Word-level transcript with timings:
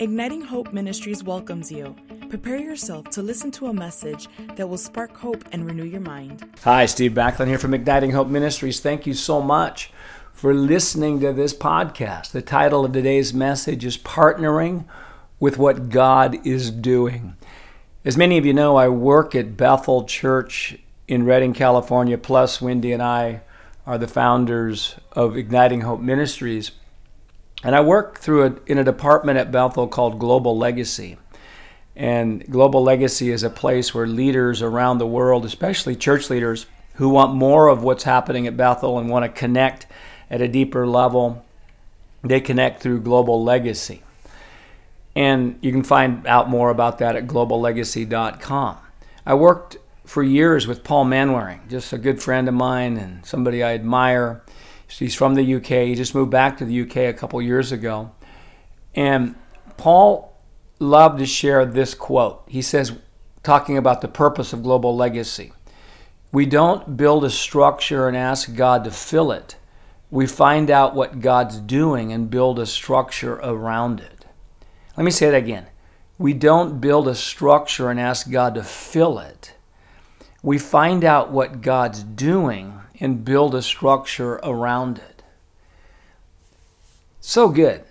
Igniting 0.00 0.40
Hope 0.42 0.72
Ministries 0.72 1.22
welcomes 1.22 1.70
you. 1.70 1.94
Prepare 2.28 2.58
yourself 2.58 3.10
to 3.10 3.22
listen 3.22 3.52
to 3.52 3.68
a 3.68 3.72
message 3.72 4.28
that 4.56 4.68
will 4.68 4.76
spark 4.76 5.16
hope 5.16 5.44
and 5.52 5.64
renew 5.64 5.84
your 5.84 6.00
mind. 6.00 6.44
Hi, 6.64 6.86
Steve 6.86 7.12
Backlund 7.12 7.46
here 7.46 7.58
from 7.58 7.74
Igniting 7.74 8.10
Hope 8.10 8.26
Ministries. 8.26 8.80
Thank 8.80 9.06
you 9.06 9.14
so 9.14 9.40
much 9.40 9.92
for 10.32 10.52
listening 10.52 11.20
to 11.20 11.32
this 11.32 11.54
podcast. 11.54 12.32
The 12.32 12.42
title 12.42 12.84
of 12.84 12.90
today's 12.90 13.32
message 13.32 13.84
is 13.84 13.96
Partnering 13.96 14.84
with 15.38 15.58
What 15.58 15.90
God 15.90 16.44
is 16.44 16.72
Doing. 16.72 17.36
As 18.04 18.16
many 18.16 18.36
of 18.36 18.44
you 18.44 18.52
know, 18.52 18.74
I 18.74 18.88
work 18.88 19.36
at 19.36 19.56
Bethel 19.56 20.04
Church 20.04 20.76
in 21.06 21.24
Redding, 21.24 21.52
California, 21.52 22.18
plus 22.18 22.60
Wendy 22.60 22.90
and 22.90 23.02
I 23.02 23.42
are 23.86 23.98
the 23.98 24.08
founders 24.08 24.96
of 25.12 25.36
Igniting 25.36 25.82
Hope 25.82 26.00
Ministries. 26.00 26.72
And 27.64 27.74
I 27.74 27.80
work 27.80 28.18
through 28.18 28.44
a, 28.44 28.54
in 28.66 28.78
a 28.78 28.84
department 28.84 29.38
at 29.38 29.50
Bethel 29.50 29.88
called 29.88 30.18
Global 30.18 30.56
Legacy. 30.56 31.16
And 31.96 32.44
Global 32.50 32.82
Legacy 32.82 33.30
is 33.30 33.42
a 33.42 33.50
place 33.50 33.94
where 33.94 34.06
leaders 34.06 34.60
around 34.60 34.98
the 34.98 35.06
world, 35.06 35.44
especially 35.44 35.96
church 35.96 36.28
leaders, 36.28 36.66
who 36.94 37.08
want 37.08 37.34
more 37.34 37.68
of 37.68 37.82
what's 37.82 38.04
happening 38.04 38.46
at 38.46 38.56
Bethel 38.56 38.98
and 38.98 39.08
want 39.08 39.24
to 39.24 39.28
connect 39.28 39.86
at 40.30 40.40
a 40.40 40.48
deeper 40.48 40.86
level, 40.86 41.44
they 42.22 42.40
connect 42.40 42.82
through 42.82 43.00
Global 43.00 43.42
Legacy. 43.42 44.02
And 45.16 45.58
you 45.62 45.72
can 45.72 45.84
find 45.84 46.26
out 46.26 46.50
more 46.50 46.70
about 46.70 46.98
that 46.98 47.16
at 47.16 47.26
globallegacy.com. 47.26 48.76
I 49.24 49.34
worked 49.34 49.78
for 50.04 50.22
years 50.22 50.66
with 50.66 50.84
Paul 50.84 51.06
Manwaring, 51.06 51.68
just 51.68 51.92
a 51.92 51.98
good 51.98 52.22
friend 52.22 52.48
of 52.48 52.54
mine 52.54 52.96
and 52.96 53.24
somebody 53.24 53.62
I 53.62 53.74
admire. 53.74 54.42
He's 54.98 55.14
from 55.14 55.34
the 55.34 55.54
UK. 55.56 55.88
He 55.88 55.94
just 55.94 56.14
moved 56.14 56.30
back 56.30 56.58
to 56.58 56.64
the 56.64 56.82
UK 56.82 56.96
a 56.96 57.12
couple 57.12 57.40
years 57.42 57.72
ago. 57.72 58.12
And 58.94 59.34
Paul 59.76 60.38
loved 60.78 61.18
to 61.18 61.26
share 61.26 61.64
this 61.66 61.94
quote. 61.94 62.44
He 62.46 62.62
says, 62.62 62.92
talking 63.42 63.76
about 63.76 64.00
the 64.00 64.08
purpose 64.08 64.52
of 64.52 64.62
global 64.62 64.96
legacy 64.96 65.52
We 66.32 66.46
don't 66.46 66.96
build 66.96 67.24
a 67.24 67.30
structure 67.30 68.08
and 68.08 68.16
ask 68.16 68.54
God 68.54 68.84
to 68.84 68.90
fill 68.90 69.30
it. 69.30 69.56
We 70.10 70.26
find 70.26 70.70
out 70.70 70.94
what 70.94 71.20
God's 71.20 71.58
doing 71.58 72.12
and 72.12 72.30
build 72.30 72.58
a 72.58 72.66
structure 72.66 73.34
around 73.34 74.00
it. 74.00 74.24
Let 74.96 75.04
me 75.04 75.10
say 75.10 75.30
that 75.30 75.36
again. 75.36 75.66
We 76.18 76.32
don't 76.32 76.80
build 76.80 77.08
a 77.08 77.14
structure 77.14 77.90
and 77.90 78.00
ask 78.00 78.30
God 78.30 78.54
to 78.54 78.62
fill 78.62 79.18
it. 79.18 79.54
We 80.42 80.58
find 80.58 81.04
out 81.04 81.32
what 81.32 81.60
God's 81.60 82.02
doing 82.02 82.80
and 83.00 83.24
build 83.24 83.54
a 83.54 83.62
structure 83.62 84.34
around 84.42 84.98
it. 84.98 85.22
So 87.20 87.48
good. 87.48 87.84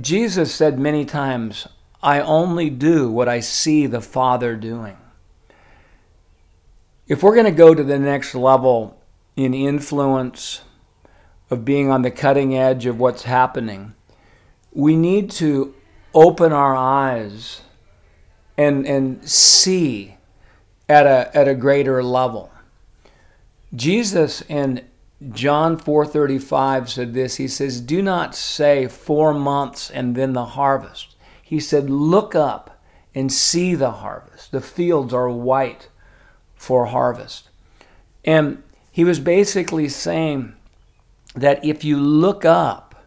Jesus 0.00 0.54
said 0.54 0.78
many 0.78 1.04
times, 1.04 1.66
I 2.02 2.20
only 2.20 2.70
do 2.70 3.10
what 3.10 3.28
I 3.28 3.40
see 3.40 3.86
the 3.86 4.00
Father 4.00 4.56
doing. 4.56 4.96
If 7.08 7.22
we're 7.22 7.34
going 7.34 7.46
to 7.46 7.50
go 7.50 7.74
to 7.74 7.82
the 7.82 7.98
next 7.98 8.34
level 8.34 9.00
in 9.36 9.52
influence 9.52 10.62
of 11.50 11.64
being 11.64 11.90
on 11.90 12.02
the 12.02 12.10
cutting 12.10 12.56
edge 12.56 12.86
of 12.86 12.98
what's 12.98 13.24
happening, 13.24 13.94
we 14.72 14.96
need 14.96 15.30
to 15.32 15.74
open 16.14 16.52
our 16.52 16.74
eyes 16.74 17.62
and, 18.56 18.86
and 18.86 19.28
see 19.28 20.16
at 20.88 21.06
a, 21.06 21.36
at 21.36 21.48
a 21.48 21.54
greater 21.54 22.02
level. 22.02 22.51
Jesus 23.74 24.42
in 24.48 24.82
John 25.30 25.76
4:35 25.76 26.88
said 26.88 27.14
this. 27.14 27.36
He 27.36 27.48
says, 27.48 27.80
"Do 27.80 28.02
not 28.02 28.34
say 28.34 28.88
4 28.88 29.32
months 29.32 29.90
and 29.90 30.14
then 30.14 30.32
the 30.32 30.44
harvest." 30.44 31.14
He 31.42 31.60
said, 31.60 31.88
"Look 31.88 32.34
up 32.34 32.80
and 33.14 33.32
see 33.32 33.74
the 33.74 33.92
harvest. 33.92 34.52
The 34.52 34.60
fields 34.60 35.14
are 35.14 35.30
white 35.30 35.88
for 36.54 36.86
harvest." 36.86 37.50
And 38.24 38.62
he 38.90 39.04
was 39.04 39.20
basically 39.20 39.88
saying 39.88 40.54
that 41.34 41.64
if 41.64 41.84
you 41.84 41.96
look 41.98 42.44
up 42.44 43.06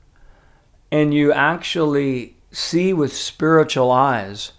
and 0.91 1.13
you 1.13 1.31
actually 1.31 2.37
see 2.51 2.93
with 2.93 3.15
spiritual 3.15 3.91
eyes, 3.91 4.53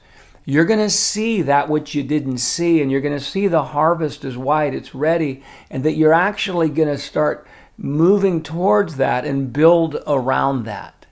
you're 0.49 0.65
going 0.65 0.79
to 0.79 0.89
see 0.89 1.43
that 1.43 1.69
which 1.69 1.97
you 1.97 2.05
didn't 2.05 2.39
see, 2.39 2.81
and 2.81 2.91
you're 2.91 3.01
going 3.01 3.19
to 3.19 3.25
see 3.25 3.49
the 3.49 3.65
harvest 3.65 4.25
is 4.25 4.39
white, 4.39 4.75
it's 4.75 4.95
ready, 4.95 5.43
and 5.69 5.83
that 5.83 5.95
you're 5.95 6.13
actually 6.13 6.69
going 6.69 6.89
to 6.89 6.97
start 6.97 7.47
moving 7.77 8.43
towards 8.45 8.97
that 8.97 9.25
and 9.25 9.53
build 9.53 9.97
around 10.07 10.65
that. 10.65 11.05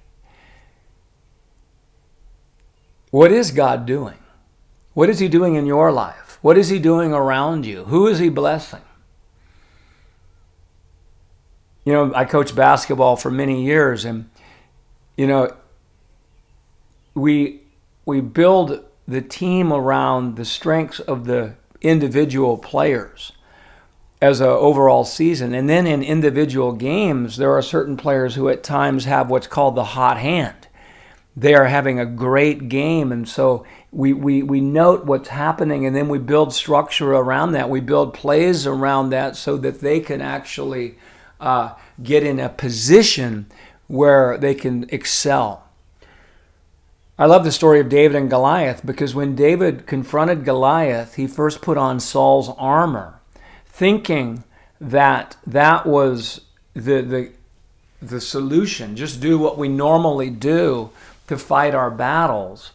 What 3.11 3.33
is 3.33 3.51
God 3.51 3.87
doing? 3.87 4.19
What 4.93 5.11
is 5.11 5.19
He 5.19 5.29
doing 5.29 5.57
in 5.57 5.67
your 5.67 5.91
life? 5.91 6.39
What 6.41 6.57
is 6.57 6.69
He 6.69 6.79
doing 6.79 7.13
around 7.13 7.67
you? 7.67 7.85
Who 7.85 8.07
is 8.07 8.21
He 8.21 8.29
blessing? 8.29 8.83
You 11.85 11.93
know, 11.93 12.13
I 12.15 12.25
coached 12.25 12.55
basketball 12.55 13.17
for 13.17 13.33
many 13.33 13.65
years, 13.65 14.05
and, 14.05 14.31
you 15.17 15.27
know, 15.27 15.57
we, 17.15 17.63
we 18.07 18.21
build 18.21 18.85
the 19.07 19.21
team 19.21 19.73
around 19.73 20.37
the 20.37 20.45
strengths 20.45 21.01
of 21.01 21.27
the 21.27 21.55
individual 21.81 22.57
players 22.57 23.33
as 24.23 24.41
an 24.41 24.47
overall 24.47 25.05
season. 25.05 25.55
And 25.55 25.69
then 25.69 25.87
in 25.87 26.03
individual 26.03 26.73
games, 26.73 27.37
there 27.37 27.53
are 27.53 27.63
certain 27.63 27.97
players 27.97 28.35
who 28.35 28.49
at 28.49 28.63
times 28.63 29.05
have 29.05 29.29
what's 29.29 29.47
called 29.47 29.75
the 29.75 29.85
hot 29.85 30.19
hand. 30.19 30.69
They 31.37 31.55
are 31.55 31.67
having 31.67 31.99
a 31.99 32.07
great 32.07 32.69
game. 32.69 33.13
And 33.13 33.29
so 33.29 33.67
we, 33.91 34.13
we, 34.13 34.43
we 34.43 34.61
note 34.61 35.05
what's 35.05 35.29
happening 35.29 35.85
and 35.85 35.95
then 35.95 36.09
we 36.09 36.19
build 36.19 36.55
structure 36.55 37.13
around 37.13 37.53
that. 37.53 37.69
We 37.69 37.81
build 37.81 38.15
plays 38.15 38.67
around 38.67 39.11
that 39.11 39.37
so 39.37 39.57
that 39.59 39.81
they 39.81 40.01
can 40.01 40.23
actually 40.23 40.97
uh, 41.41 41.75
get 42.03 42.23
in 42.23 42.41
a 42.41 42.49
position 42.49 43.47
where 43.89 44.39
they 44.39 44.55
can 44.55 44.87
excel. 44.91 45.64
I 47.17 47.27
love 47.27 47.45
the 47.45 47.53
story 47.53 47.79
of 47.79 47.89
David 47.89 48.17
and 48.17 48.29
Goliath 48.29 48.85
because 48.85 49.15
when 49.15 49.37
David 49.37 49.87
confronted 49.87 50.45
Goliath, 50.45 51.15
he 51.15 51.29
first 51.29 51.63
put 51.63 51.79
on 51.79 52.01
Saul's 52.01 52.51
armor, 52.59 53.21
thinking 53.67 54.43
that 54.81 55.37
that 55.47 55.87
was 55.87 56.41
the, 56.75 57.03
the, 57.03 57.31
the 58.03 58.21
solution. 58.21 58.97
Just 58.97 59.21
do 59.21 59.39
what 59.39 59.57
we 59.57 59.69
normally 59.69 60.29
do 60.29 60.91
to 61.29 61.39
fight 61.39 61.73
our 61.73 61.91
battles. 61.91 62.73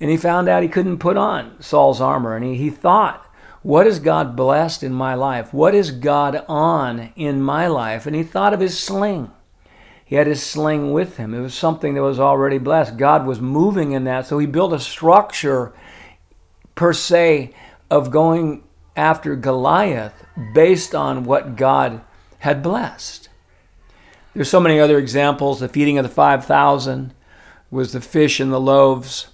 And 0.00 0.10
he 0.10 0.16
found 0.16 0.48
out 0.48 0.64
he 0.64 0.68
couldn't 0.68 0.98
put 0.98 1.16
on 1.16 1.62
Saul's 1.62 2.00
armor. 2.00 2.34
And 2.34 2.44
he, 2.44 2.56
he 2.56 2.70
thought, 2.70 3.24
what 3.62 3.86
is 3.86 4.00
God 4.00 4.34
blessed 4.34 4.82
in 4.82 4.92
my 4.92 5.14
life? 5.14 5.54
What 5.54 5.76
is 5.76 5.92
God 5.92 6.44
on 6.48 7.12
in 7.14 7.40
my 7.40 7.68
life? 7.68 8.04
And 8.04 8.16
he 8.16 8.24
thought 8.24 8.52
of 8.52 8.58
his 8.58 8.76
sling. 8.76 9.30
He 10.06 10.14
had 10.14 10.28
his 10.28 10.40
sling 10.40 10.92
with 10.92 11.16
him. 11.16 11.34
It 11.34 11.40
was 11.40 11.52
something 11.52 11.94
that 11.94 12.02
was 12.02 12.20
already 12.20 12.58
blessed. 12.58 12.96
God 12.96 13.26
was 13.26 13.40
moving 13.40 13.90
in 13.90 14.04
that. 14.04 14.24
So 14.24 14.38
he 14.38 14.46
built 14.46 14.72
a 14.72 14.78
structure, 14.78 15.74
per 16.76 16.92
se, 16.92 17.52
of 17.90 18.12
going 18.12 18.62
after 18.94 19.34
Goliath 19.34 20.24
based 20.54 20.94
on 20.94 21.24
what 21.24 21.56
God 21.56 22.02
had 22.38 22.62
blessed. 22.62 23.28
There's 24.32 24.48
so 24.48 24.60
many 24.60 24.78
other 24.78 24.96
examples. 24.96 25.58
The 25.58 25.68
feeding 25.68 25.98
of 25.98 26.04
the 26.04 26.08
5,000 26.08 27.12
was 27.72 27.92
the 27.92 28.00
fish 28.00 28.38
and 28.38 28.52
the 28.52 28.60
loaves. 28.60 29.30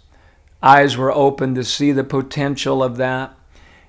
Eyes 0.63 0.97
were 0.97 1.13
opened 1.13 1.57
to 1.57 1.65
see 1.65 1.93
the 1.93 2.03
potential 2.03 2.83
of 2.83 2.97
that. 2.97 3.35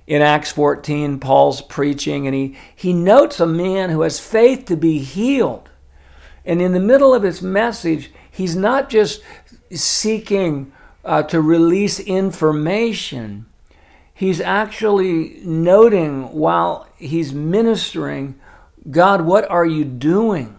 In 0.06 0.20
Acts 0.20 0.52
14, 0.52 1.18
Paul's 1.18 1.62
preaching, 1.62 2.26
and 2.26 2.34
he, 2.34 2.58
he 2.76 2.92
notes 2.92 3.40
a 3.40 3.46
man 3.46 3.88
who 3.88 4.02
has 4.02 4.20
faith 4.20 4.66
to 4.66 4.76
be 4.76 4.98
healed. 4.98 5.70
And 6.44 6.60
in 6.60 6.72
the 6.72 6.80
middle 6.80 7.14
of 7.14 7.22
his 7.22 7.42
message, 7.42 8.12
he's 8.30 8.54
not 8.54 8.88
just 8.88 9.22
seeking 9.70 10.72
uh, 11.04 11.22
to 11.24 11.40
release 11.40 12.00
information, 12.00 13.46
he's 14.14 14.40
actually 14.40 15.40
noting 15.44 16.32
while 16.32 16.88
he's 16.96 17.34
ministering, 17.34 18.38
God, 18.90 19.22
what 19.22 19.50
are 19.50 19.66
you 19.66 19.84
doing? 19.84 20.58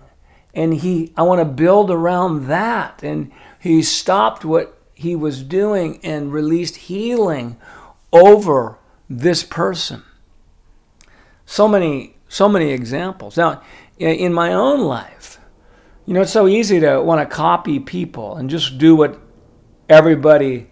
And 0.53 0.73
he, 0.73 1.11
I 1.17 1.23
want 1.23 1.41
to 1.41 1.45
build 1.45 1.91
around 1.91 2.47
that. 2.47 3.03
And 3.03 3.31
he 3.59 3.81
stopped 3.81 4.45
what 4.45 4.77
he 4.93 5.15
was 5.15 5.43
doing 5.43 5.99
and 6.03 6.31
released 6.31 6.75
healing 6.75 7.57
over 8.13 8.77
this 9.09 9.43
person. 9.43 10.03
So 11.45 11.67
many, 11.67 12.15
so 12.27 12.47
many 12.47 12.71
examples. 12.71 13.37
Now, 13.37 13.61
in 13.97 14.33
my 14.33 14.53
own 14.53 14.81
life, 14.81 15.39
you 16.05 16.13
know, 16.13 16.21
it's 16.21 16.31
so 16.31 16.47
easy 16.47 16.79
to 16.79 17.01
want 17.01 17.27
to 17.27 17.35
copy 17.35 17.79
people 17.79 18.37
and 18.37 18.49
just 18.49 18.77
do 18.77 18.95
what 18.95 19.19
everybody, 19.89 20.69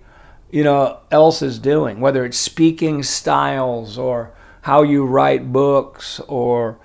you 0.51 0.63
know, 0.63 0.99
else 1.09 1.41
is 1.41 1.57
doing, 1.59 1.99
whether 1.99 2.23
it's 2.23 2.37
speaking 2.37 3.01
styles 3.03 3.97
or 3.97 4.33
how 4.61 4.83
you 4.83 5.05
write 5.05 5.51
books 5.51 6.19
or 6.21 6.79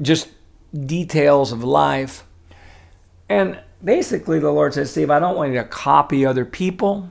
just 0.00 0.28
details 0.86 1.52
of 1.52 1.64
life. 1.64 2.24
And 3.28 3.60
basically, 3.82 4.38
the 4.38 4.50
Lord 4.50 4.74
says, 4.74 4.90
Steve, 4.90 5.10
I 5.10 5.18
don't 5.18 5.36
want 5.36 5.52
you 5.52 5.58
to 5.58 5.64
copy 5.64 6.24
other 6.24 6.44
people. 6.44 7.10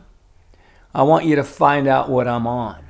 I 0.94 1.04
want 1.04 1.26
you 1.26 1.36
to 1.36 1.44
find 1.44 1.88
out 1.88 2.10
what 2.10 2.28
I'm 2.28 2.48
on. 2.48 2.86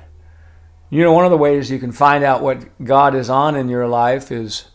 You 0.88 1.04
know, 1.04 1.12
one 1.12 1.24
of 1.24 1.30
the 1.30 1.36
ways 1.36 1.70
you 1.70 1.78
can 1.78 1.92
find 1.92 2.24
out 2.24 2.42
what 2.42 2.82
God 2.82 3.14
is 3.14 3.30
on 3.30 3.54
in 3.54 3.68
your 3.68 3.86
life 3.86 4.32
is 4.32 4.66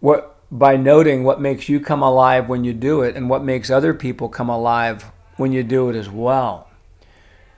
what 0.00 0.31
by 0.52 0.76
noting 0.76 1.24
what 1.24 1.40
makes 1.40 1.70
you 1.70 1.80
come 1.80 2.02
alive 2.02 2.46
when 2.46 2.62
you 2.62 2.74
do 2.74 3.00
it 3.00 3.16
and 3.16 3.30
what 3.30 3.42
makes 3.42 3.70
other 3.70 3.94
people 3.94 4.28
come 4.28 4.50
alive 4.50 5.10
when 5.38 5.50
you 5.50 5.62
do 5.62 5.88
it 5.88 5.96
as 5.96 6.10
well. 6.10 6.68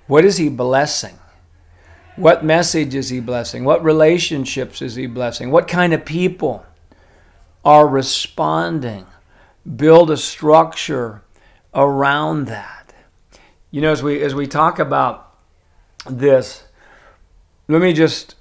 What 0.06 0.24
is 0.24 0.36
he 0.36 0.48
blessing? 0.48 1.18
What 2.14 2.44
message 2.44 2.94
is 2.94 3.08
he 3.08 3.18
blessing? 3.18 3.64
What 3.64 3.82
relationships 3.82 4.80
is 4.80 4.94
he 4.94 5.08
blessing? 5.08 5.50
What 5.50 5.66
kind 5.66 5.92
of 5.92 6.04
people 6.04 6.64
are 7.64 7.88
responding? 7.88 9.06
Build 9.76 10.08
a 10.12 10.16
structure 10.16 11.22
around 11.74 12.46
that. 12.46 12.94
You 13.72 13.80
know, 13.80 13.90
as 13.90 14.04
we 14.04 14.22
as 14.22 14.36
we 14.36 14.46
talk 14.46 14.78
about 14.78 15.34
this, 16.08 16.62
let 17.66 17.82
me 17.82 17.92
just 17.92 18.36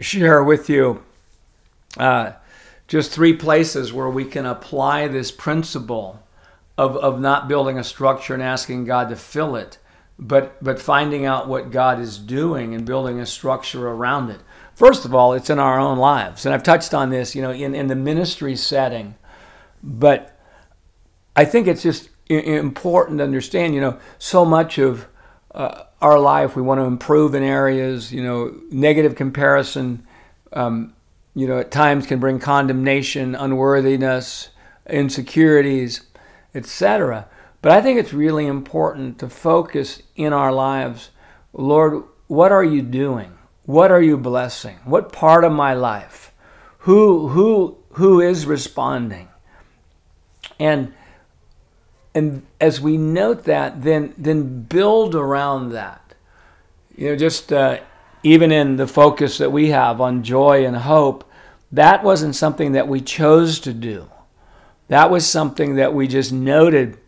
share 0.00 0.44
with 0.44 0.68
you 0.68 1.02
uh, 1.96 2.32
just 2.90 3.12
three 3.12 3.32
places 3.32 3.92
where 3.92 4.10
we 4.10 4.24
can 4.24 4.44
apply 4.44 5.06
this 5.06 5.30
principle 5.30 6.20
of, 6.76 6.96
of 6.96 7.20
not 7.20 7.46
building 7.46 7.78
a 7.78 7.84
structure 7.84 8.34
and 8.34 8.42
asking 8.42 8.84
God 8.84 9.10
to 9.10 9.16
fill 9.16 9.54
it, 9.54 9.78
but, 10.18 10.62
but 10.62 10.82
finding 10.82 11.24
out 11.24 11.46
what 11.46 11.70
God 11.70 12.00
is 12.00 12.18
doing 12.18 12.74
and 12.74 12.84
building 12.84 13.20
a 13.20 13.26
structure 13.26 13.86
around 13.86 14.28
it. 14.30 14.40
First 14.74 15.04
of 15.04 15.14
all, 15.14 15.32
it's 15.34 15.48
in 15.48 15.60
our 15.60 15.78
own 15.78 15.98
lives. 15.98 16.44
And 16.44 16.52
I've 16.52 16.64
touched 16.64 16.92
on 16.92 17.10
this, 17.10 17.36
you 17.36 17.42
know, 17.42 17.52
in, 17.52 17.76
in 17.76 17.86
the 17.86 17.94
ministry 17.94 18.56
setting. 18.56 19.14
But 19.84 20.36
I 21.36 21.44
think 21.44 21.68
it's 21.68 21.84
just 21.84 22.08
important 22.28 23.18
to 23.18 23.24
understand, 23.24 23.72
you 23.72 23.80
know, 23.80 24.00
so 24.18 24.44
much 24.44 24.78
of 24.78 25.06
uh, 25.54 25.84
our 26.02 26.18
life 26.18 26.56
we 26.56 26.62
want 26.62 26.80
to 26.80 26.86
improve 26.86 27.36
in 27.36 27.44
areas, 27.44 28.12
you 28.12 28.24
know, 28.24 28.52
negative 28.72 29.14
comparison 29.14 30.04
um, 30.52 30.92
you 31.34 31.46
know, 31.46 31.58
at 31.58 31.70
times 31.70 32.06
can 32.06 32.18
bring 32.18 32.38
condemnation, 32.38 33.34
unworthiness, 33.34 34.50
insecurities, 34.88 36.02
etc. 36.54 37.28
But 37.62 37.72
I 37.72 37.80
think 37.80 37.98
it's 37.98 38.12
really 38.12 38.46
important 38.46 39.18
to 39.18 39.28
focus 39.28 40.02
in 40.16 40.32
our 40.32 40.52
lives, 40.52 41.10
Lord, 41.52 42.04
what 42.26 42.52
are 42.52 42.64
you 42.64 42.82
doing? 42.82 43.36
What 43.64 43.90
are 43.90 44.02
you 44.02 44.16
blessing? 44.16 44.78
What 44.84 45.12
part 45.12 45.44
of 45.44 45.52
my 45.52 45.74
life? 45.74 46.32
Who 46.78 47.28
who 47.28 47.78
who 47.92 48.20
is 48.20 48.46
responding? 48.46 49.28
And 50.58 50.94
and 52.14 52.46
as 52.60 52.80
we 52.80 52.96
note 52.96 53.44
that, 53.44 53.82
then 53.82 54.14
then 54.16 54.62
build 54.62 55.14
around 55.14 55.70
that. 55.70 56.14
You 56.96 57.10
know, 57.10 57.16
just 57.16 57.52
uh, 57.52 57.78
even 58.22 58.52
in 58.52 58.76
the 58.76 58.86
focus 58.86 59.38
that 59.38 59.52
we 59.52 59.68
have 59.68 60.00
on 60.00 60.22
joy 60.22 60.64
and 60.66 60.76
hope, 60.76 61.30
that 61.72 62.02
wasn't 62.02 62.34
something 62.34 62.72
that 62.72 62.88
we 62.88 63.00
chose 63.00 63.60
to 63.60 63.72
do. 63.72 64.08
That 64.88 65.10
was 65.10 65.26
something 65.26 65.76
that 65.76 65.94
we 65.94 66.08
just 66.08 66.32
noted 66.32 66.98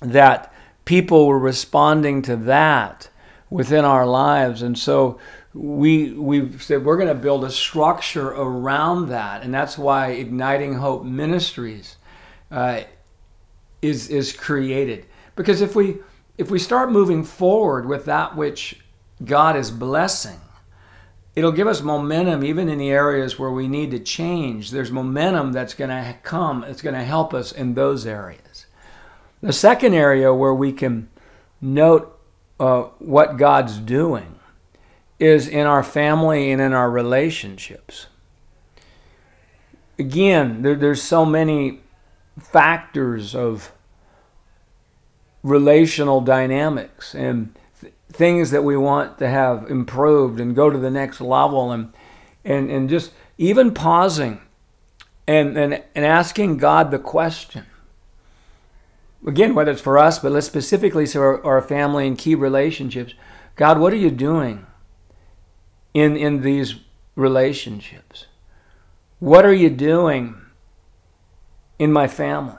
that 0.00 0.52
people 0.84 1.26
were 1.26 1.38
responding 1.38 2.22
to 2.22 2.36
that 2.36 3.10
within 3.50 3.84
our 3.84 4.06
lives. 4.06 4.62
And 4.62 4.78
so 4.78 5.18
we 5.54 6.12
we 6.12 6.56
said 6.58 6.84
we're 6.84 6.96
going 6.96 7.08
to 7.08 7.14
build 7.14 7.44
a 7.44 7.50
structure 7.50 8.28
around 8.28 9.08
that, 9.08 9.42
and 9.42 9.52
that's 9.52 9.76
why 9.76 10.12
Igniting 10.12 10.74
Hope 10.74 11.04
Ministries 11.04 11.96
uh, 12.50 12.82
is 13.82 14.08
is 14.08 14.32
created. 14.32 15.06
Because 15.36 15.60
if 15.60 15.76
we 15.76 15.98
if 16.38 16.50
we 16.50 16.58
start 16.58 16.90
moving 16.90 17.24
forward 17.24 17.86
with 17.86 18.06
that 18.06 18.34
which 18.36 18.80
God 19.24 19.56
is 19.56 19.70
blessing, 19.70 20.40
it'll 21.34 21.52
give 21.52 21.66
us 21.68 21.80
momentum 21.80 22.44
even 22.44 22.68
in 22.68 22.78
the 22.78 22.90
areas 22.90 23.38
where 23.38 23.50
we 23.50 23.68
need 23.68 23.90
to 23.92 23.98
change. 23.98 24.70
There's 24.70 24.90
momentum 24.90 25.52
that's 25.52 25.74
going 25.74 25.90
to 25.90 26.16
come, 26.22 26.64
it's 26.64 26.82
going 26.82 26.94
to 26.94 27.04
help 27.04 27.32
us 27.34 27.52
in 27.52 27.74
those 27.74 28.06
areas. 28.06 28.66
The 29.40 29.52
second 29.52 29.94
area 29.94 30.32
where 30.32 30.54
we 30.54 30.72
can 30.72 31.08
note 31.60 32.18
uh, 32.60 32.82
what 32.98 33.36
God's 33.36 33.78
doing 33.78 34.38
is 35.18 35.48
in 35.48 35.66
our 35.66 35.82
family 35.82 36.50
and 36.50 36.60
in 36.60 36.72
our 36.72 36.90
relationships. 36.90 38.06
Again, 39.98 40.62
there, 40.62 40.74
there's 40.74 41.02
so 41.02 41.24
many 41.24 41.80
factors 42.38 43.34
of 43.34 43.72
relational 45.42 46.20
dynamics 46.20 47.14
and 47.14 47.56
things 48.12 48.50
that 48.50 48.62
we 48.62 48.76
want 48.76 49.18
to 49.18 49.28
have 49.28 49.70
improved 49.70 50.40
and 50.40 50.54
go 50.54 50.70
to 50.70 50.78
the 50.78 50.90
next 50.90 51.20
level 51.20 51.72
and 51.72 51.92
and 52.44 52.70
and 52.70 52.88
just 52.88 53.12
even 53.38 53.72
pausing 53.72 54.40
and 55.26 55.56
and, 55.56 55.82
and 55.94 56.04
asking 56.04 56.58
God 56.58 56.90
the 56.90 56.98
question. 56.98 57.66
Again, 59.26 59.54
whether 59.54 59.70
it's 59.70 59.80
for 59.80 59.98
us, 59.98 60.18
but 60.18 60.32
let's 60.32 60.46
specifically 60.46 61.06
say 61.06 61.18
our, 61.18 61.44
our 61.44 61.62
family 61.62 62.06
and 62.06 62.18
key 62.18 62.34
relationships. 62.34 63.14
God, 63.54 63.78
what 63.78 63.92
are 63.92 63.96
you 63.96 64.10
doing 64.10 64.66
in 65.94 66.16
in 66.16 66.42
these 66.42 66.76
relationships? 67.14 68.26
What 69.20 69.44
are 69.44 69.52
you 69.52 69.70
doing 69.70 70.36
in 71.78 71.92
my 71.92 72.08
family? 72.08 72.56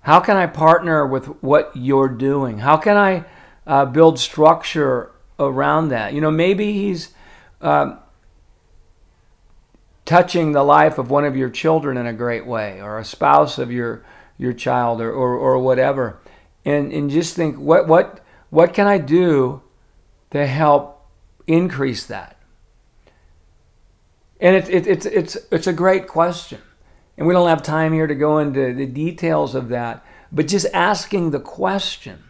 How 0.00 0.20
can 0.20 0.36
I 0.36 0.46
partner 0.46 1.06
with 1.06 1.26
what 1.42 1.72
you're 1.74 2.08
doing? 2.08 2.58
How 2.58 2.76
can 2.76 2.96
I 2.96 3.24
uh, 3.66 3.84
build 3.86 4.18
structure 4.18 5.10
around 5.38 5.88
that. 5.88 6.12
You 6.12 6.20
know, 6.20 6.30
maybe 6.30 6.72
he's 6.72 7.12
uh, 7.60 7.96
touching 10.04 10.52
the 10.52 10.62
life 10.62 10.98
of 10.98 11.10
one 11.10 11.24
of 11.24 11.36
your 11.36 11.50
children 11.50 11.96
in 11.96 12.06
a 12.06 12.12
great 12.12 12.46
way, 12.46 12.80
or 12.80 12.98
a 12.98 13.04
spouse 13.04 13.58
of 13.58 13.72
your 13.72 14.04
your 14.38 14.52
child, 14.52 15.00
or 15.00 15.12
or, 15.12 15.34
or 15.34 15.58
whatever, 15.58 16.18
and 16.64 16.92
and 16.92 17.10
just 17.10 17.34
think 17.36 17.56
what 17.56 17.88
what 17.88 18.20
what 18.50 18.74
can 18.74 18.86
I 18.86 18.98
do 18.98 19.62
to 20.30 20.46
help 20.46 21.06
increase 21.46 22.06
that? 22.06 22.36
And 24.40 24.56
it's 24.56 24.68
it, 24.68 24.86
it's 24.86 25.06
it's 25.06 25.36
it's 25.50 25.66
a 25.66 25.72
great 25.72 26.06
question, 26.06 26.60
and 27.16 27.26
we 27.26 27.32
don't 27.32 27.48
have 27.48 27.62
time 27.62 27.92
here 27.92 28.06
to 28.06 28.14
go 28.14 28.38
into 28.38 28.74
the 28.74 28.86
details 28.86 29.54
of 29.54 29.68
that. 29.70 30.04
But 30.30 30.48
just 30.48 30.66
asking 30.74 31.30
the 31.30 31.40
question 31.40 32.24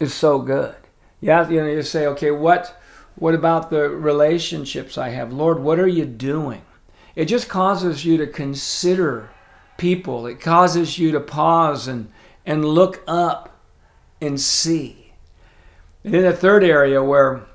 is 0.00 0.14
so 0.14 0.40
good. 0.40 0.74
Yeah, 1.20 1.48
you 1.48 1.60
know, 1.60 1.68
you 1.68 1.82
say, 1.82 2.06
okay, 2.06 2.30
what 2.30 2.76
what 3.16 3.34
about 3.34 3.68
the 3.68 3.90
relationships 3.90 4.96
I 4.96 5.10
have? 5.10 5.32
Lord, 5.32 5.60
what 5.60 5.78
are 5.78 5.86
you 5.86 6.06
doing? 6.06 6.62
It 7.14 7.26
just 7.26 7.48
causes 7.48 8.04
you 8.04 8.16
to 8.16 8.26
consider 8.26 9.30
people. 9.76 10.26
It 10.26 10.40
causes 10.40 10.98
you 10.98 11.12
to 11.12 11.20
pause 11.20 11.86
and 11.86 12.10
and 12.46 12.64
look 12.64 13.02
up 13.06 13.60
and 14.20 14.40
see. 14.40 15.12
And 16.02 16.14
in 16.14 16.22
the 16.22 16.32
third 16.32 16.64
area 16.64 17.02
where 17.04 17.46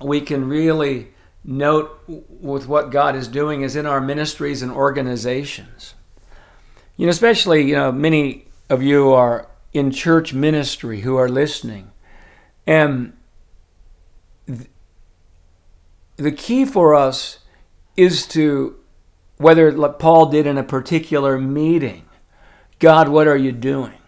we 0.00 0.20
can 0.20 0.48
really 0.48 1.08
note 1.44 1.98
with 2.06 2.68
what 2.68 2.90
God 2.90 3.16
is 3.16 3.28
doing 3.28 3.62
is 3.62 3.74
in 3.76 3.86
our 3.86 4.00
ministries 4.00 4.62
and 4.62 4.70
organizations. 4.70 5.94
You 6.96 7.06
know, 7.06 7.10
especially, 7.10 7.62
you 7.62 7.74
know, 7.74 7.90
many 7.90 8.46
of 8.68 8.82
you 8.82 9.12
are 9.12 9.48
in 9.72 9.90
church 9.90 10.34
ministry 10.34 11.00
who 11.00 11.16
are 11.16 11.28
listening. 11.28 11.90
And 12.66 13.14
the 16.16 16.32
key 16.32 16.64
for 16.64 16.94
us 16.94 17.38
is 17.96 18.26
to, 18.28 18.76
whether 19.38 19.72
like 19.72 19.98
Paul 19.98 20.26
did 20.26 20.46
in 20.46 20.58
a 20.58 20.62
particular 20.62 21.38
meeting, 21.38 22.04
God, 22.78 23.08
what 23.08 23.26
are 23.26 23.36
you 23.36 23.52
doing? 23.52 23.98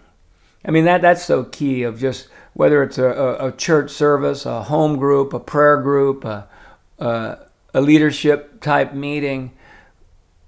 I 0.64 0.70
mean, 0.70 0.84
that, 0.84 1.02
that's 1.02 1.24
so 1.24 1.44
key 1.44 1.82
of 1.82 1.98
just 1.98 2.28
whether 2.54 2.82
it's 2.82 2.98
a, 2.98 3.06
a, 3.06 3.48
a 3.48 3.52
church 3.52 3.90
service, 3.90 4.46
a 4.46 4.64
home 4.64 4.96
group, 4.96 5.32
a 5.32 5.40
prayer 5.40 5.80
group, 5.80 6.24
a, 6.24 6.48
a, 6.98 7.38
a 7.74 7.80
leadership 7.80 8.60
type 8.60 8.94
meeting. 8.94 9.52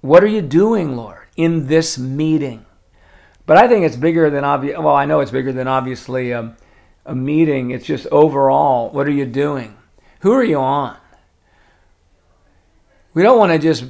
What 0.01 0.23
are 0.23 0.27
you 0.27 0.41
doing, 0.41 0.95
Lord, 0.95 1.27
in 1.35 1.67
this 1.67 1.97
meeting? 1.97 2.65
But 3.47 3.57
I 3.57 3.67
think 3.69 3.85
it's 3.85 3.95
bigger 3.95 4.29
than 4.29 4.43
obvious. 4.43 4.77
Well, 4.77 4.93
I 4.93 5.05
know 5.05 5.21
it's 5.21 5.31
bigger 5.31 5.53
than 5.53 5.67
obviously 5.67 6.31
a, 6.31 6.41
um, 6.41 6.57
a 7.05 7.15
meeting. 7.15 7.71
It's 7.71 7.85
just 7.85 8.05
overall, 8.11 8.91
what 8.91 9.07
are 9.07 9.11
you 9.11 9.25
doing? 9.25 9.75
Who 10.19 10.33
are 10.33 10.43
you 10.43 10.57
on? 10.57 10.97
We 13.13 13.23
don't 13.23 13.39
want 13.39 13.53
to 13.53 13.57
just 13.57 13.85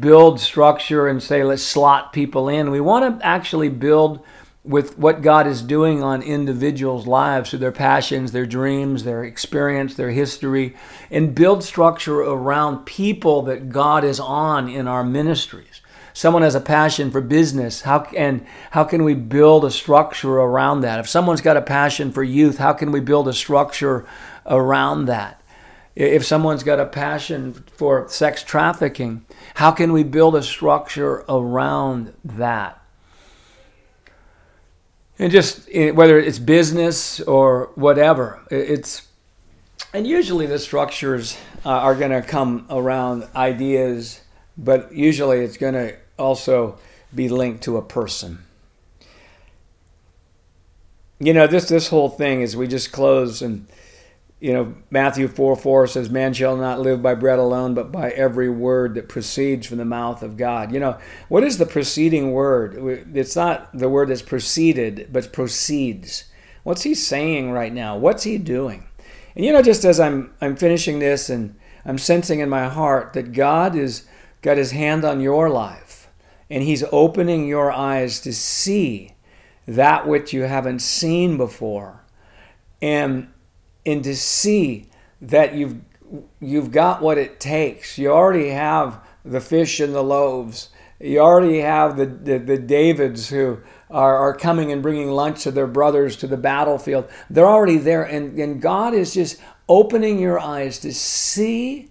build 0.00 0.38
structure 0.38 1.08
and 1.08 1.22
say 1.22 1.42
let's 1.42 1.62
slot 1.62 2.12
people 2.12 2.50
in. 2.50 2.70
We 2.70 2.80
want 2.80 3.18
to 3.20 3.26
actually 3.26 3.70
build 3.70 4.22
with 4.62 4.98
what 4.98 5.22
God 5.22 5.46
is 5.46 5.62
doing 5.62 6.02
on 6.02 6.20
individuals' 6.20 7.06
lives 7.06 7.48
through 7.48 7.60
their 7.60 7.72
passions, 7.72 8.32
their 8.32 8.44
dreams, 8.44 9.04
their 9.04 9.24
experience, 9.24 9.94
their 9.94 10.10
history, 10.10 10.76
and 11.10 11.34
build 11.34 11.64
structure 11.64 12.20
around 12.20 12.84
people 12.84 13.40
that 13.42 13.70
God 13.70 14.04
is 14.04 14.20
on 14.20 14.68
in 14.68 14.86
our 14.86 15.02
ministries. 15.02 15.80
Someone 16.18 16.42
has 16.42 16.56
a 16.56 16.60
passion 16.60 17.12
for 17.12 17.20
business, 17.20 17.82
how 17.82 18.02
and 18.16 18.44
how 18.72 18.82
can 18.82 19.04
we 19.04 19.14
build 19.14 19.64
a 19.64 19.70
structure 19.70 20.40
around 20.40 20.80
that? 20.80 20.98
If 20.98 21.08
someone's 21.08 21.40
got 21.40 21.56
a 21.56 21.62
passion 21.62 22.10
for 22.10 22.24
youth, 22.24 22.58
how 22.58 22.72
can 22.72 22.90
we 22.90 22.98
build 22.98 23.28
a 23.28 23.32
structure 23.32 24.04
around 24.44 25.04
that? 25.04 25.40
If 25.94 26.26
someone's 26.26 26.64
got 26.64 26.80
a 26.80 26.86
passion 26.86 27.64
for 27.76 28.08
sex 28.08 28.42
trafficking, 28.42 29.26
how 29.54 29.70
can 29.70 29.92
we 29.92 30.02
build 30.02 30.34
a 30.34 30.42
structure 30.42 31.24
around 31.28 32.12
that? 32.24 32.82
And 35.20 35.30
just 35.30 35.68
eh, 35.72 35.92
whether 35.92 36.18
it's 36.18 36.40
business 36.40 37.20
or 37.20 37.70
whatever, 37.76 38.40
it's 38.50 39.06
and 39.94 40.04
usually 40.04 40.46
the 40.46 40.58
structures 40.58 41.38
uh, 41.64 41.70
are 41.70 41.94
going 41.94 42.10
to 42.10 42.22
come 42.22 42.66
around 42.70 43.28
ideas, 43.36 44.20
but 44.56 44.92
usually 44.92 45.44
it's 45.44 45.56
going 45.56 45.74
to 45.74 45.96
also 46.18 46.78
be 47.14 47.28
linked 47.28 47.62
to 47.64 47.76
a 47.76 47.82
person. 47.82 48.44
You 51.18 51.32
know, 51.32 51.46
this 51.46 51.68
this 51.68 51.88
whole 51.88 52.08
thing 52.08 52.42
is 52.42 52.56
we 52.56 52.68
just 52.68 52.92
close 52.92 53.42
and 53.42 53.66
you 54.40 54.52
know, 54.52 54.74
Matthew 54.90 55.26
4 55.26 55.56
4 55.56 55.86
says, 55.88 56.10
Man 56.10 56.32
shall 56.32 56.56
not 56.56 56.80
live 56.80 57.02
by 57.02 57.14
bread 57.14 57.38
alone, 57.38 57.74
but 57.74 57.90
by 57.90 58.10
every 58.10 58.48
word 58.48 58.94
that 58.94 59.08
proceeds 59.08 59.66
from 59.66 59.78
the 59.78 59.84
mouth 59.84 60.22
of 60.22 60.36
God. 60.36 60.72
You 60.72 60.78
know, 60.78 60.98
what 61.28 61.42
is 61.42 61.58
the 61.58 61.66
preceding 61.66 62.32
word? 62.32 62.76
It's 63.16 63.34
not 63.34 63.76
the 63.76 63.88
word 63.88 64.08
that's 64.08 64.22
preceded, 64.22 65.08
but 65.12 65.32
proceeds. 65.32 66.24
What's 66.62 66.82
he 66.82 66.94
saying 66.94 67.50
right 67.50 67.72
now? 67.72 67.96
What's 67.96 68.22
he 68.22 68.38
doing? 68.38 68.86
And 69.34 69.44
you 69.44 69.52
know, 69.52 69.62
just 69.62 69.84
as 69.84 69.98
I'm 69.98 70.32
I'm 70.40 70.54
finishing 70.54 71.00
this 71.00 71.28
and 71.28 71.56
I'm 71.84 71.98
sensing 71.98 72.38
in 72.38 72.48
my 72.48 72.68
heart 72.68 73.14
that 73.14 73.32
God 73.32 73.74
is 73.74 74.06
got 74.42 74.56
his 74.56 74.70
hand 74.70 75.04
on 75.04 75.20
your 75.20 75.50
life 75.50 75.87
and 76.50 76.62
he's 76.62 76.84
opening 76.92 77.46
your 77.46 77.70
eyes 77.70 78.20
to 78.20 78.32
see 78.32 79.12
that 79.66 80.06
which 80.06 80.32
you 80.32 80.42
haven't 80.42 80.80
seen 80.80 81.36
before. 81.36 82.04
And 82.80 83.28
and 83.84 84.04
to 84.04 84.16
see 84.16 84.86
that 85.20 85.54
you've 85.54 85.80
you've 86.40 86.70
got 86.70 87.02
what 87.02 87.18
it 87.18 87.40
takes. 87.40 87.98
You 87.98 88.10
already 88.10 88.50
have 88.50 89.00
the 89.24 89.40
fish 89.40 89.80
and 89.80 89.94
the 89.94 90.02
loaves. 90.02 90.70
You 91.00 91.20
already 91.20 91.60
have 91.60 91.96
the, 91.96 92.06
the, 92.06 92.38
the, 92.38 92.58
Davids 92.58 93.28
who 93.28 93.60
are, 93.88 94.16
are 94.16 94.34
coming 94.34 94.72
and 94.72 94.82
bringing 94.82 95.10
lunch 95.10 95.44
to 95.44 95.52
their 95.52 95.66
brothers 95.68 96.16
to 96.16 96.26
the 96.26 96.36
battlefield. 96.36 97.08
They're 97.30 97.46
already 97.46 97.76
there. 97.76 98.02
And, 98.02 98.36
and 98.38 98.60
God 98.60 98.94
is 98.94 99.14
just 99.14 99.40
opening 99.68 100.18
your 100.18 100.40
eyes 100.40 100.80
to 100.80 100.92
see 100.92 101.90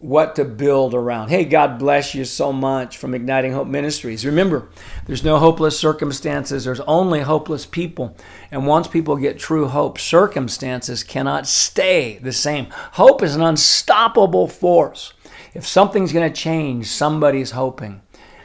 what 0.00 0.34
to 0.34 0.44
build 0.46 0.94
around. 0.94 1.28
Hey, 1.28 1.44
God 1.44 1.78
bless 1.78 2.14
you 2.14 2.24
so 2.24 2.54
much 2.54 2.96
from 2.96 3.14
Igniting 3.14 3.52
Hope 3.52 3.68
Ministries. 3.68 4.24
Remember, 4.24 4.70
there's 5.06 5.22
no 5.22 5.38
hopeless 5.38 5.78
circumstances, 5.78 6.64
there's 6.64 6.80
only 6.80 7.20
hopeless 7.20 7.66
people. 7.66 8.16
And 8.50 8.66
once 8.66 8.88
people 8.88 9.16
get 9.18 9.38
true 9.38 9.68
hope, 9.68 9.98
circumstances 9.98 11.04
cannot 11.04 11.46
stay 11.46 12.18
the 12.22 12.32
same. 12.32 12.68
Hope 12.92 13.22
is 13.22 13.36
an 13.36 13.42
unstoppable 13.42 14.48
force. 14.48 15.12
If 15.52 15.66
something's 15.66 16.14
going 16.14 16.32
to 16.32 16.40
change, 16.40 16.86
somebody's 16.86 17.50
hoping. 17.50 18.00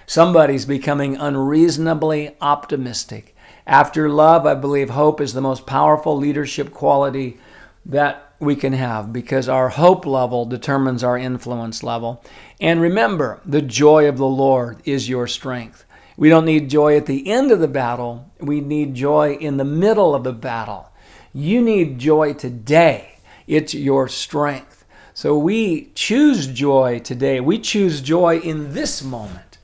Somebody's 0.06 0.66
becoming 0.66 1.16
unreasonably 1.16 2.36
optimistic. 2.42 3.34
After 3.66 4.10
love, 4.10 4.46
I 4.46 4.56
believe 4.56 4.90
hope 4.90 5.22
is 5.22 5.34
the 5.34 5.42
most 5.42 5.66
powerful 5.66 6.18
leadership 6.18 6.74
quality 6.74 7.40
that 7.86 8.25
we 8.40 8.56
can 8.56 8.74
have 8.74 9.14
because 9.14 9.48
our 9.48 9.70
hope 9.70 10.06
level 10.06 10.46
determines 10.46 11.04
our 11.04 11.18
influence 11.18 11.84
level. 11.84 12.24
And 12.60 12.82
remember, 12.82 13.42
the 13.46 13.62
joy 13.62 14.08
of 14.08 14.18
the 14.18 14.28
Lord 14.28 14.82
is 14.86 15.10
your 15.10 15.28
strength. 15.28 15.86
We 16.18 16.30
don't 16.30 16.46
need 16.46 16.70
joy 16.70 16.96
at 16.96 17.06
the 17.06 17.30
end 17.30 17.52
of 17.52 17.60
the 17.60 17.68
battle, 17.68 18.32
we 18.40 18.62
need 18.62 18.96
joy 18.96 19.34
in 19.34 19.58
the 19.58 19.66
middle 19.66 20.16
of 20.16 20.24
the 20.24 20.34
battle. 20.34 20.92
You 21.34 21.62
need 21.62 22.00
joy 22.00 22.34
today, 22.34 23.20
it's 23.48 23.74
your 23.74 24.08
strength. 24.08 24.86
So 25.14 25.38
we 25.38 25.92
choose 25.96 26.48
joy 26.48 27.00
today. 27.00 27.40
We 27.40 27.58
choose 27.60 28.02
joy 28.02 28.40
in 28.40 28.74
this 28.74 29.02
moment 29.02 29.58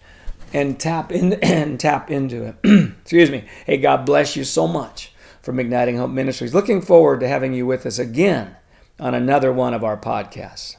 and 0.53 0.79
tap 0.79 1.11
in 1.11 1.33
and 1.41 1.79
tap 1.79 2.09
into 2.09 2.43
it. 2.43 2.55
Excuse 3.01 3.29
me. 3.29 3.45
Hey, 3.65 3.77
God 3.77 4.05
bless 4.05 4.35
you 4.35 4.45
so 4.45 4.65
much 4.67 5.13
from 5.41 5.59
Igniting 5.59 5.97
Hope 5.97 6.11
Ministries. 6.11 6.53
Looking 6.53 6.81
forward 6.81 7.19
to 7.19 7.27
having 7.27 7.53
you 7.53 7.65
with 7.65 7.85
us 7.85 7.99
again 7.99 8.55
on 9.01 9.15
another 9.15 9.51
one 9.51 9.73
of 9.73 9.83
our 9.83 9.97
podcasts. 9.97 10.77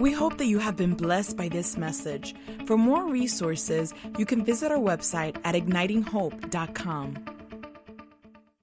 We 0.00 0.12
hope 0.12 0.36
that 0.38 0.46
you 0.46 0.58
have 0.58 0.76
been 0.76 0.94
blessed 0.94 1.36
by 1.36 1.48
this 1.48 1.76
message. 1.76 2.34
For 2.66 2.76
more 2.76 3.06
resources, 3.06 3.94
you 4.18 4.26
can 4.26 4.44
visit 4.44 4.70
our 4.70 4.78
website 4.78 5.38
at 5.44 5.54
ignitinghope.com. 5.54 7.35